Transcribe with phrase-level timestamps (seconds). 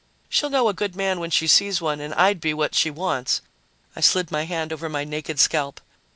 [0.29, 3.43] She'll know a good man when she sees one and I'd be what she wants."
[3.95, 5.79] I slid my hand over my naked scalp.